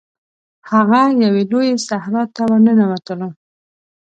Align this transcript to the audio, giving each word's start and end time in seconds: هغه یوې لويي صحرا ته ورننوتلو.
هغه 0.71 1.01
یوې 1.23 1.43
لويي 1.51 1.73
صحرا 1.87 2.23
ته 2.35 2.41
ورننوتلو. 2.49 3.29